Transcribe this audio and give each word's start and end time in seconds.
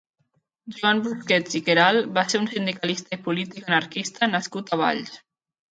Joan 0.77 1.01
Busquets 1.07 1.59
i 1.59 1.61
Queralt 1.67 2.09
va 2.17 2.25
ser 2.33 2.41
un 2.45 2.49
sindicalista 2.55 3.17
i 3.19 3.23
polític 3.29 3.73
anarquista 3.73 4.35
nascut 4.37 4.73
a 4.79 4.83
Valls. 4.87 5.19